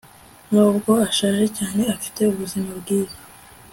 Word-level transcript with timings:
nubwo 0.51 0.91
ashaje 1.07 1.45
cyane, 1.57 1.81
afite 1.95 2.19
ubuzima 2.31 2.69
bwiza 2.79 3.17